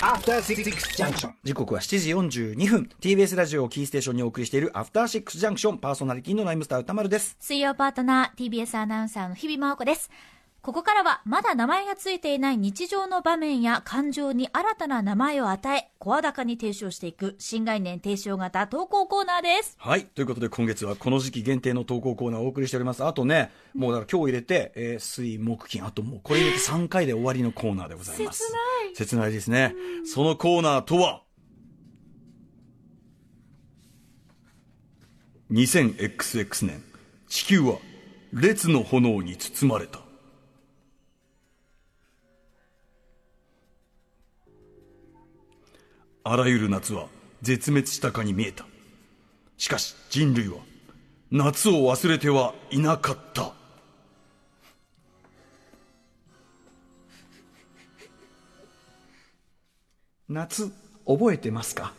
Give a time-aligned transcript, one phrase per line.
[0.00, 1.32] After Six Junction.
[1.42, 2.90] 時刻は7時42分。
[3.00, 7.34] TBS ラジオをキーステーションにお送りしているアフターシックスジャンクションパーソナリティのライムスター歌丸です。
[7.40, 10.10] 水曜パートナー TBS アナウンサーの日々真央子です。
[10.60, 19.76] ここからはまだ名前がついていない日常の場面や感情に新たな名前を与え声高に提唱していく新概念提唱型投稿コーナーです。
[19.78, 20.04] はい。
[20.04, 23.04] ということで今月はこの時期限定の投稿コーナーをお送りしております。
[23.04, 25.86] あとねもうだから今日入れて、えー水木金。
[25.86, 28.38] あともうこれ入れて3回で終わりのコーナーでございます。
[28.38, 29.74] 切ない切ないですね。
[30.04, 31.22] そのコーナーとは
[35.50, 36.84] ？2000XX 年。
[37.28, 37.76] 地球は
[38.32, 40.00] 列の炎に包まれた。
[46.24, 47.08] あらゆる夏は
[47.42, 48.66] 絶滅したかに見えた。
[49.56, 50.58] しかし人類は
[51.30, 53.57] 夏を忘れてはいなかった。
[60.28, 60.70] 夏
[61.06, 61.92] 覚えてますか？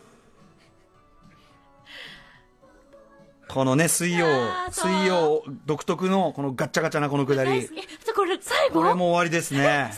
[3.47, 4.27] このね水曜
[4.71, 7.67] 水曜独特のこのガッチャガチャなこのくだり。
[8.15, 8.81] これ最後？
[8.81, 9.89] これも終わりですね。
[9.91, 9.97] 寂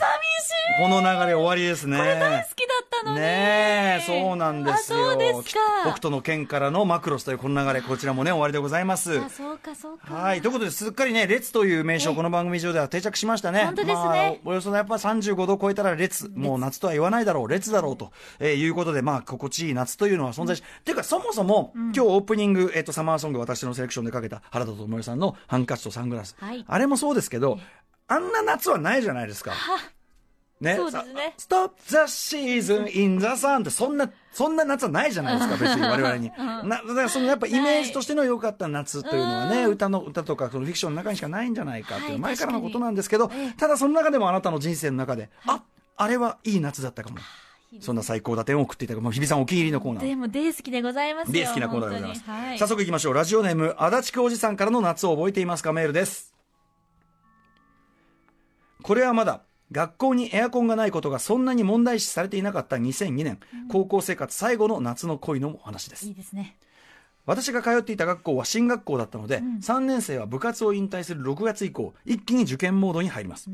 [0.80, 0.82] い。
[0.82, 1.98] この流れ終わりですね。
[1.98, 2.60] これ大好き。
[2.61, 2.61] だ
[3.02, 5.16] ったねえそうなんですよ。
[5.82, 9.18] 北斗の剣からのマクロスというこの流れこちらもね終わりでございます。
[9.18, 10.14] あそうかそうか。
[10.14, 10.40] はい。
[10.40, 13.64] ということで、すっかりね、列という名称、この番組上では定着しましたね。
[13.64, 13.94] 本当ですね。
[13.94, 16.30] まあ、およそやっぱ35度を超えたら列。
[16.34, 26.36] もう夏とは言わないだろう、列だろうと、えーいうことで、まあ、心地いい夏というのは存在し、ていうか、そもそも、今日オープニング、えっ、と、サマーソング、私のセレクションでかけた原田智世さんのハンカチとサングラス。
[26.38, 26.64] はい。
[26.66, 27.58] あれもそうですけど、
[28.08, 29.52] あんな夏はないじゃないですか。
[30.62, 36.30] ね、そうですねストップザシーズンインザサンってそんな、そんな夏はないじゃないですか、 別に我々に。
[36.38, 45.62] な、だからそのやっぱイメージとしての良かった夏というのはね、歌の、歌とかそのフィクションの中にしかないんじゃないかっていうはい前からのことなんですけどただその中でもあなたの人生の中で、あ、
[45.96, 47.18] あれはいい夏だったかも。
[47.80, 50.06] そんな最高打点を送っていただく、もう日比さんお気に入りのコーナー。
[50.06, 52.22] でも大好きでございますよ大好きなコーナーでございます。
[52.24, 53.14] はい早速行きましょう。
[53.14, 56.34] ラジオネーム、足立区おじさんからの夏を覚えていますかメールです。
[58.82, 59.42] これはまだ、
[59.72, 63.38] 学校にエアコンがないことがそんなに問題視されていなかった2002年、
[63.70, 66.10] 高校生活最後の夏の恋のお話ですい。
[66.10, 66.56] いですね
[67.24, 73.48] 私が通っていた学校は進学校だったので、3年生は部活を引退する6月以降、一気に受験モードに入ります。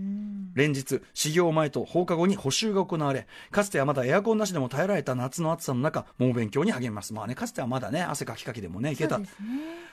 [0.54, 7.12] 連日、始業前と放課後に補習が行われ、かつてはまだエアコンなしでも耐えられた夏の暑さの中、猛勉強に励みます。
[7.12, 9.20] まあね、かつてはまだね、汗かきかきでもね、いけた。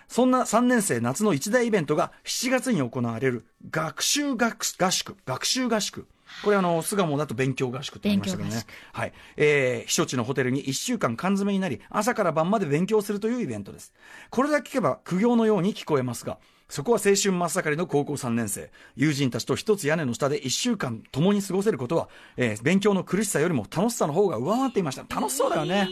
[0.07, 6.07] そんな3年生夏の一大イベントが7月に行われる学習学合宿、学習合宿。
[6.43, 8.63] これあの、巣鴨だと勉強合宿って言いましたけどね。
[8.93, 9.13] はい。
[9.37, 13.93] えー、避暑地のホテルに1週間缶詰になり、朝から晩まで勉強するというイベントです。
[14.29, 16.37] これだけ聞けば苦行のように聞こえますが、
[16.67, 18.71] そこは青春真っ盛りの高校3年生。
[18.95, 25.05] 友人たちと一つ屋根の下で1週間共に過ごせることは、えー勉強の苦しさよりも楽しさの方が上回っていました。
[25.15, 25.87] 楽しそうだよね。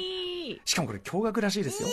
[0.66, 1.90] しかもこれ驚愕らしいですよ。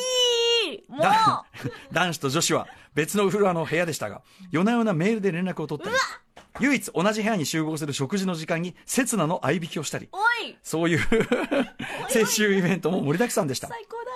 [1.93, 5.97] 男子と女子は別のフロアの部屋でしたが夜な夜なメールで連絡を取ったり
[6.61, 10.09] 唯一同じ部屋に集合する食事の時間に刹那の合いびきをしたり。
[10.63, 11.01] そういう
[12.15, 13.69] 青春イベントも盛りだくさんでした。
[13.69, 14.11] 最高だ。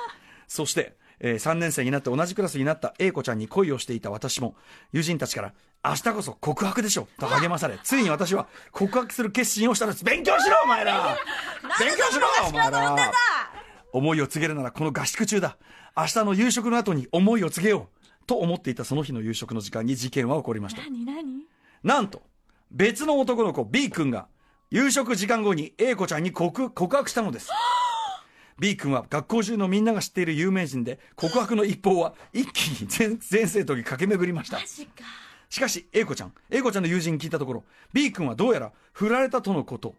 [0.46, 4.56] そして、え3年生になって同じクラスになった A 子ちゃんに恋をしていた私も
[4.92, 5.52] 友人たちから
[5.84, 10.04] 明日こそ告白でしょと励まされついに私は告白する決心をしたのです。
[10.04, 11.16] 勉強しろお前ら。
[11.78, 12.96] 勉強しろお前ら。
[13.92, 15.56] 思いを告げるならこの合宿中だ。
[15.96, 20.82] 明日の夕食の後に思いを告げようと思っていたその日の夕食の時間に事件は起こりました。
[20.82, 21.46] 何何？
[21.84, 22.22] なんと
[22.70, 24.26] 別の男の子 B 君が
[24.70, 27.50] 夕食時間後に A 子ちゃんに告告白したのです。
[28.58, 34.58] B 君は学校中のみんなが知っている有名人で告白の一報は一気に全全生徒に駆け巡りました。
[35.48, 39.94] しかし A 子ちゃん A 子ちゃんの友人に聞いたところ B 君はどうやら振られたとのこと。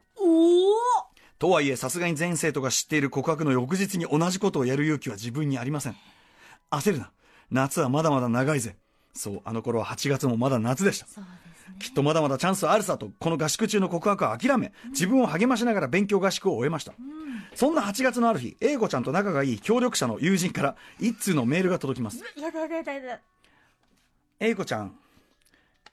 [1.38, 5.96] とはいえさすがに全生徒が知っている告白の翌日に同じことをやる勇気は自分にありません。
[6.72, 7.12] 焦るな。
[7.52, 8.76] 夏はまだまだ長いぜ。
[9.14, 11.08] そうあの頃は8月もまだ夏でした。
[11.08, 11.24] そう
[11.80, 16.94] きっとまだまだチャンスあるさとこの合宿中の告白は諦め自分を励ましながら勉強合宿を終えました、
[17.56, 22.23] そんな8月のある日 A 子ちゃんと仲がいい協力者の友人から一通のメールが届きます。
[22.40, 23.20] やだやだやだやだ
[24.40, 24.96] A 子ちゃん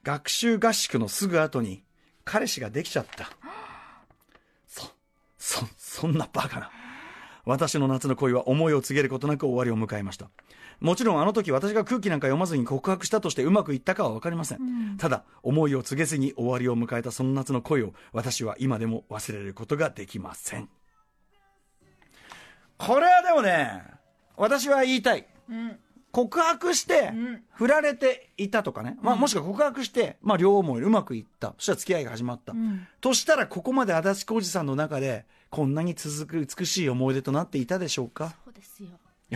[0.02, 1.82] 学習合宿のすぐ後に
[2.24, 3.30] 彼氏ができちゃった。
[4.66, 4.86] そ
[5.38, 6.70] そそんなバカな。
[7.44, 10.30] 私の夏の恋は思いを告げることなく終わりを迎えました。
[10.82, 20.68] もちろんあの時私が空気なんか読まずに告白したとしてうまくいったかは分かりません、ただ思いを告げずに終わりを迎えたその夏の恋を私は今でも忘れることができません。
[22.76, 23.82] これはでもね
[24.36, 25.26] 私は言いたい。
[25.48, 25.78] うん。
[26.10, 28.98] 告白してん、振られていたとかね。
[29.00, 31.54] まあ、もしくは告白して、まあ、両思いでうまくいった。
[31.56, 32.52] そしたら付き合いが始まった。
[32.52, 32.86] ん。
[33.00, 38.34] としたら、ここまで足立浩二さんの中で、こんなに続く美しい思い出となっていたでしょうか？
[38.44, 38.90] そうですよ。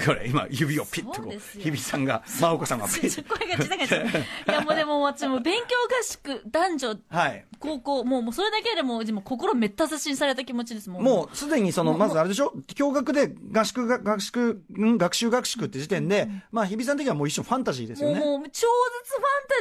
[0.04, 3.96] これ今指をピッとこう日比さんが真央子さんがピッと声が小さかった。
[3.96, 11.02] いや もうでも私も勉強合宿、男女、はい高校、もうもうそれだけでもうでも心めった刺しにされた気持ちですもん。
[11.02, 12.52] もうすでにその、まずあれでしょ？
[12.76, 18.18] 共学で合宿が、合宿、ん学習学宿って時点で、まあ日比さん的にはもう一種ファンタジーですよね。
[18.20, 18.66] もうもう超絶フ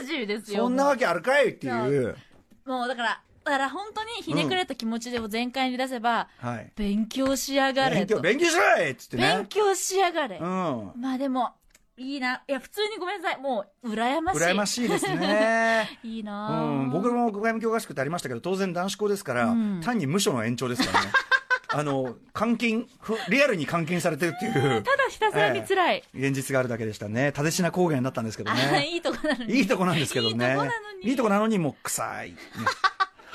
[0.01, 0.63] ァンタジーですよ。
[0.63, 2.15] そんなわけあるかいっていう。
[2.65, 6.71] もうだから、だから本当にひねくれた気持ちでも全開に出せば、はい。
[6.75, 8.19] 勉強しやがれと。
[8.19, 9.36] 勉強、勉強しろいっつってね。
[9.38, 10.38] 勉強しやがれ。
[10.38, 10.92] うん。
[10.95, 11.51] まあでも、
[11.95, 12.42] いいな。
[12.47, 13.39] いや、普通にごめんなさい。
[13.39, 14.39] もう、羨ましい。
[14.39, 15.97] 羨ましいですね。
[16.03, 21.12] いいうなぁん、僕も外務教合宿ってありましたけど、当然男子校ですから、うん単に無所の延長ですからね。
[21.69, 24.59] あの、監禁、ふリアルに監禁されてるっていう、た
[24.97, 26.03] だひたすらに辛い。
[26.13, 27.31] 現実があるだけでしたね。
[27.31, 28.88] 蓼科高原だったんですけどあね。
[28.88, 29.53] いいとこなのに。
[29.53, 30.47] いいとこなんですけどね。
[30.47, 30.69] いいとこなの
[31.01, 32.31] にいいとこなのにもう臭い。
[32.31, 32.38] ね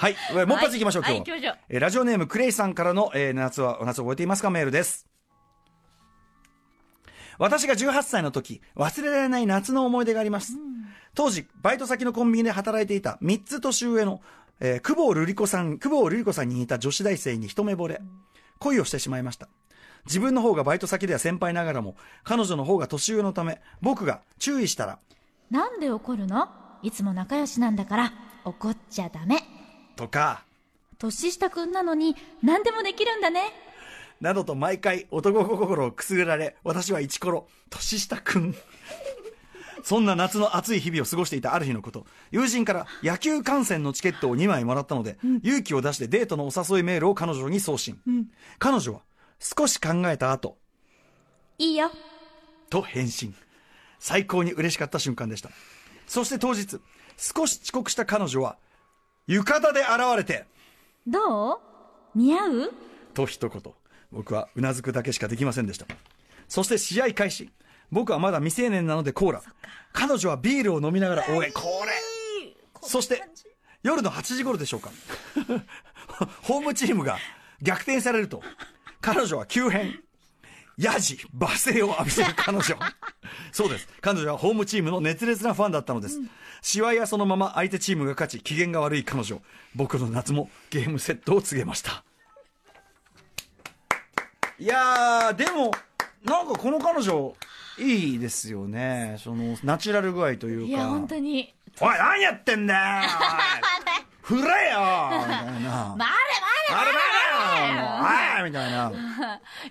[0.00, 0.16] はい。
[0.46, 1.46] もう一発いきましょう、はい今日。
[1.46, 4.48] はえーラジオネームクレイさんからの、えー夏は、夏を覚えていますか？
[4.48, 5.06] メールです。
[7.38, 10.54] 私が18歳の時、忘れられない夏の思い出があります。
[11.14, 14.22] 当時、バイト先のコンビニで働いていた3つ年上の、
[14.58, 18.00] えー、久保瑠璃子さん、久保瑠璃子さんに似た女子大生に一目惚れ、
[18.58, 19.50] 恋をしてしまいました。
[20.06, 24.98] 自分の方がバイト先では先輩ながらも、彼女の方が年上のため、僕が注意したら、
[25.50, 26.48] なんで怒るの？
[26.82, 28.12] いつも仲良しなんだから、
[28.46, 29.42] 怒っちゃダメ。
[30.00, 30.44] とか、
[30.98, 33.52] 年下くんなのに、何でもできるんだね。
[34.18, 38.54] などと毎回男心をくすぐられ、私は一コロ、年下くん。
[39.84, 48.00] そんな夏の暑い日々を過ごしていたある日のこと、友人から野球観戦のチケットを2枚もらったので、勇気を出してデートのお誘いメールを彼女に送信。
[48.58, 49.00] 彼女は
[49.38, 50.56] 少し考えた後、
[51.58, 51.90] いいよ。
[52.70, 53.34] と返信。
[53.98, 55.50] 最高に嬉しかった瞬間でした。
[56.06, 56.78] そして当日、
[57.18, 58.56] 少し遅刻した彼女は、
[59.30, 60.44] 浴衣で現れて、
[61.06, 61.58] どう？
[62.16, 62.72] 似合う？
[63.14, 63.62] と一言。
[64.10, 65.86] 僕はうなずくだけしかできませんでした。
[66.48, 67.48] そして試合開始。
[67.92, 69.42] 僕はまだ未成年なのでコーラ。
[69.92, 71.52] 彼女はビールを飲みながら応援。
[71.52, 71.92] これ
[72.82, 73.22] そして、
[73.84, 74.90] 夜の8時頃でしょうか。
[76.42, 77.16] ホームチームが
[77.62, 78.42] 逆転されると、
[79.00, 80.02] 彼女は急変。
[80.76, 82.64] ヤジ、罵声を浴びせる彼女。
[83.52, 83.88] そうです。
[84.00, 86.20] 彼女はホームチームの熱烈なファンだったのです。
[86.62, 89.40] 試合はそのまま相手チームが勝ち、機嫌が悪い彼女。
[89.74, 92.04] 僕の夏もゲームセットを告げました。
[94.58, 95.70] いやー、でも、
[96.24, 97.34] なんかこの彼女、
[97.78, 99.16] いいですよね。
[99.18, 100.66] その、ナチュラル具合というか。
[100.66, 101.54] いや、本当に。
[101.80, 103.08] おい、何やってんだよ
[104.20, 105.94] 振れよ みたいな。
[105.96, 106.10] まれ
[106.72, 108.90] あれまだよもうおいみたいな。
[108.90, 108.96] れ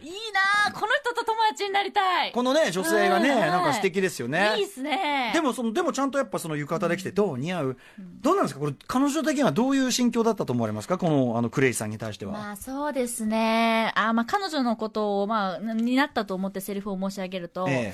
[0.06, 0.29] いい
[0.74, 2.32] この人と友達になりたい。
[2.32, 4.56] このね、女性がね、うんなんか素敵ですよね。
[4.58, 5.32] いいっすね。
[5.34, 8.60] でも、その、でもちゃんとやっぱその浴衣できて、どう似合う、どうなんですか？
[8.60, 10.98] これ、彼女的にはどういう心境だったと思われますか？
[10.98, 12.34] この、あの、クレイさんに対しては。
[12.34, 13.92] まあそうですね。
[13.96, 17.94] あまあ彼女のことを、まあ、になったと思ってセリフを申し上げると、え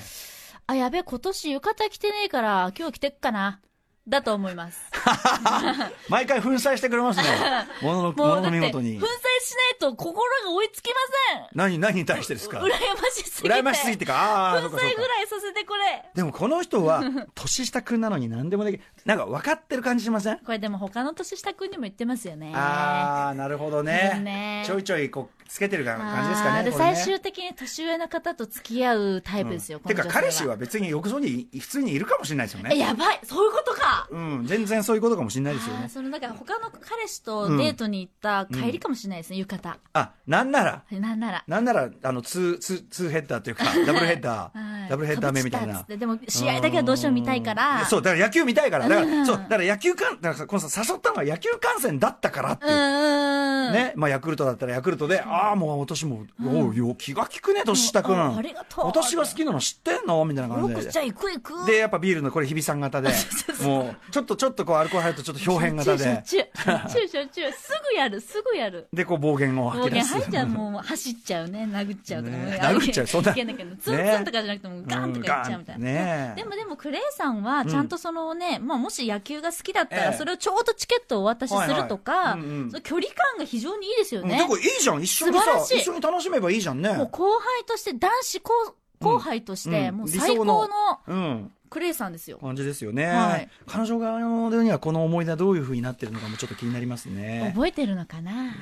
[0.66, 3.60] あ、やべ、今年浴衣着てねえから、今日着てっかな。
[4.08, 4.78] だと思います。
[6.08, 7.24] 毎回粉砕してくれますね。
[7.82, 9.06] ものの、ものの見事にしな。
[9.76, 10.94] いと心が追いつきま
[11.54, 12.60] 何、何に対してですか？
[12.60, 12.70] せん。
[12.70, 13.54] 羨ましすぎて。
[13.54, 14.54] 羨ましすぎてか？
[14.54, 14.76] あ粉砕ぐ。
[14.78, 16.04] らいさせてくれ。
[16.14, 17.02] でもこの人は、
[17.34, 18.84] 年下くんなのに何でもできる。
[19.04, 20.38] なんか分かってる感じしません？
[20.38, 22.52] これでも他の年下くんにも言ってますよね。
[22.54, 24.20] ああ、なるほどね。
[24.22, 26.64] ねちょいちょいこう、つけてる感じですかね。
[26.64, 32.78] で、最終的に年上の方と付き合うタイプですよ、こてか彼氏は別に浴槽に普通にいるかもしれないですよえ、ね。
[32.78, 35.88] やばいそういうことかうん、全然そういうことかもしれないですよね。
[35.88, 39.76] その、だから他の彼氏とデートに行った帰りかもしれないですね、浴衣。
[39.92, 41.44] あ、なんなら、なんなら。
[41.46, 47.84] なんなら、あの、ツー、ツー、ツーヘッダーというか、 ダブルヘッダはー、いダブルヘッダー目みたいなでも、試合だけはどうしても見たいから。
[47.86, 48.88] そう、だから野球見たいから。
[48.88, 53.70] だから、うんそう、だから野球観、だからさこのさ、誘ったのは野球観戦だったからっていうう。
[53.70, 53.72] ん。
[53.72, 58.16] ね、まあ、ヤクルトだったらヤクルトで、ああ、もう私も、おうよ、気が利くね、年下くん。
[58.20, 60.98] あありがとう私が好きなの知ってんのみたいな感じでじ。
[60.98, 61.66] ゃあ行く行く。
[61.66, 63.10] で、やっぱビールのこれ日比さん型で、
[63.62, 67.52] もう、ちょっとちょっとこうアルコール入るとちょっと表変型で、しょっちゅう、しょっちゅう、しょっちゅう。
[67.52, 68.88] すぐやる、すぐやる。
[68.92, 70.12] で、こう暴言を暴吐き出す。
[70.14, 72.36] 言入っちゃう、もう走っちゃうね、殴っちゃうとか。
[72.36, 75.84] 殴っちゃうそんないけないけどツンツンとかじゃなくても、ガンとか言っちゃうみたいな。
[75.84, 82.38] ねえでもでもクレイさんはちゃんとそのね、まあもし野球が好きだったら、ええそれをちょうどチケットをお渡しするとはか
[82.82, 84.38] 距離感が非常にいいですよね。
[84.40, 86.92] うんてかいいじゃん、一緒にさ一緒に楽しめばいいじゃんね。
[86.92, 90.68] もう後輩として、男子後後輩として、うんもう最高の
[91.06, 91.52] うん。
[91.68, 92.38] クレイさんですよ。
[92.38, 93.06] 感じですよね。
[93.06, 97.52] はい彼女側のにはこの思い出はどういう風になってるのかもちょっと気になりますね。
[97.54, 98.54] 覚えてるのかな？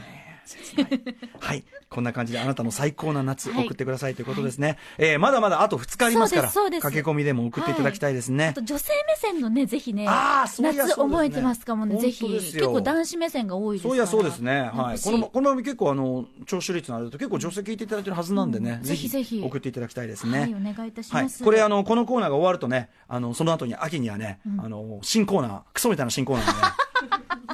[0.46, 1.00] 切ない。
[1.40, 1.64] はい。
[1.88, 4.78] こんな感じであなたの最高な夏はい送ってくださいということですね。
[4.98, 8.48] えーまだまだあと2日ありますから、駆け込みでも送っていただきたいですね。
[8.48, 12.26] あと女性目線のね、ぜひね、あーそうそうね覚えてますかもね、ぜひ。
[12.26, 13.90] 結構男子目線が多いですから。
[13.90, 14.70] そういやそうですね。
[14.74, 15.00] はい。
[15.00, 20.40] この、この番組結構あの、聴取率のあれだと結構女性聞いていただいてるはずなんでね、うんぜひぜひ送っていただきたいですね。
[20.40, 26.74] はい、お願いいたしはいます。、これあのこのコーナーが終わるとねあのその後に秋にはね、あの新コーナークソみたいな新コーナーがね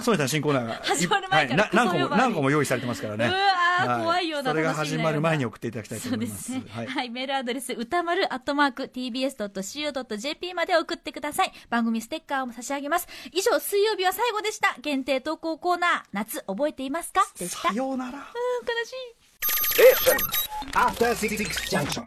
[0.00, 6.71] クソみたいな新コーナーが始まる前からはいな何個も何個も用意されてますからねうわーは怖いようなそれが始まる前に送っていただきたいとそう思いますですね。
[6.71, 11.52] ははいい、メールアドレス、歌丸アットマーク tbs.co.jp まで送ってください。
[11.71, 13.07] 番組ステッカーも差し上げます。
[13.33, 14.76] 以上、水曜日は最後でした。
[14.80, 17.23] 限定投稿コーナー、夏覚えていますか？
[17.38, 17.69] でした。
[17.69, 18.25] さようならうん悲
[18.85, 19.21] しい。
[20.75, 22.04] After Six Junction.